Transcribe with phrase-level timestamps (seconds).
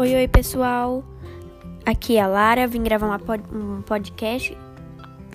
[0.00, 1.02] Oi, oi, pessoal.
[1.84, 4.56] Aqui é a Lara, vim gravar pod um podcast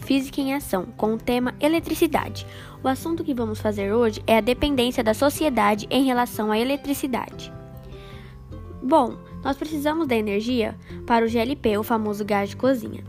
[0.05, 2.47] Física em Ação com o tema eletricidade.
[2.81, 7.51] O assunto que vamos fazer hoje é a dependência da sociedade em relação à eletricidade.
[8.81, 13.03] Bom, nós precisamos da energia para o GLP, o famoso gás de cozinha.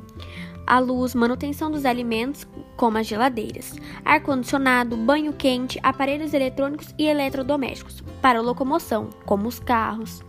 [0.66, 2.44] A luz, manutenção dos alimentos,
[2.76, 10.20] como as geladeiras, ar-condicionado, banho quente, aparelhos eletrônicos e eletrodomésticos, para locomoção, como os carros,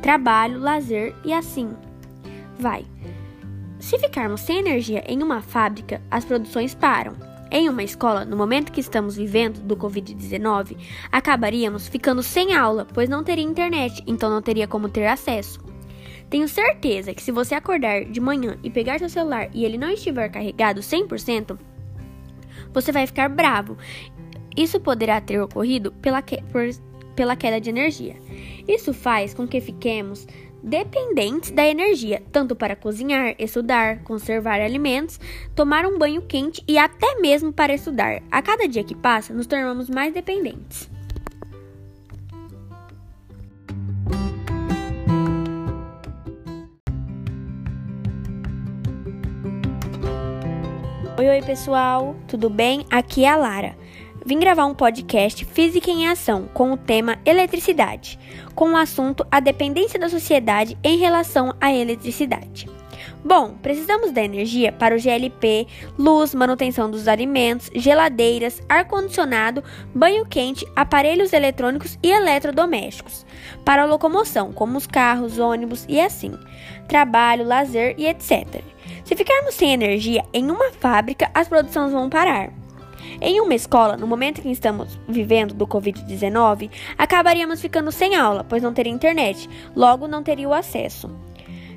[0.00, 1.70] trabalho, lazer e assim
[2.58, 2.84] vai.
[3.78, 7.14] Se ficarmos sem energia em uma fábrica, as produções param.
[7.50, 10.76] Em uma escola, no momento que estamos vivendo do Covid-19,
[11.10, 15.58] acabaríamos ficando sem aula, pois não teria internet, então não teria como ter acesso.
[16.28, 19.90] Tenho certeza que se você acordar de manhã e pegar seu celular e ele não
[19.90, 21.58] estiver carregado 100%,
[22.72, 23.76] você vai ficar bravo.
[24.56, 26.68] Isso poderá ter ocorrido pela, que, por,
[27.16, 28.14] pela queda de energia.
[28.70, 30.28] Isso faz com que fiquemos
[30.62, 35.18] dependentes da energia, tanto para cozinhar, estudar, conservar alimentos,
[35.56, 38.22] tomar um banho quente e até mesmo para estudar.
[38.30, 40.88] A cada dia que passa, nos tornamos mais dependentes.
[51.18, 52.86] Oi, oi, pessoal, tudo bem?
[52.88, 53.76] Aqui é a Lara.
[54.30, 58.16] Vim gravar um podcast Física em Ação com o tema Eletricidade,
[58.54, 62.68] com o assunto A dependência da sociedade em relação à eletricidade.
[63.24, 65.66] Bom, precisamos da energia para o GLP,
[65.98, 73.26] luz, manutenção dos alimentos, geladeiras, ar-condicionado, banho quente, aparelhos eletrônicos e eletrodomésticos,
[73.64, 76.38] para a locomoção, como os carros, ônibus e assim,
[76.86, 78.62] trabalho, lazer e etc.
[79.04, 82.59] Se ficarmos sem energia em uma fábrica, as produções vão parar.
[83.20, 88.62] Em uma escola, no momento que estamos vivendo do Covid-19, acabaríamos ficando sem aula, pois
[88.62, 91.10] não teria internet, logo não teria o acesso.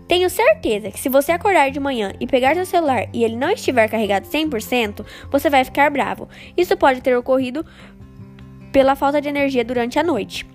[0.07, 3.49] Tenho certeza que se você acordar de manhã e pegar seu celular e ele não
[3.49, 6.27] estiver carregado 100%, você vai ficar bravo.
[6.57, 7.65] Isso pode ter ocorrido
[8.71, 10.45] pela falta de energia durante a noite.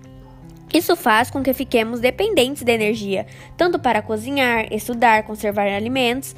[0.73, 3.25] Isso faz com que fiquemos dependentes da energia,
[3.57, 6.35] tanto para cozinhar, estudar, conservar alimentos,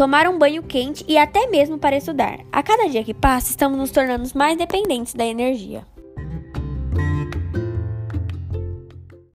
[0.00, 2.40] tomar um banho quente e até mesmo para estudar.
[2.50, 5.84] A cada dia que passa, estamos nos tornando mais dependentes da energia.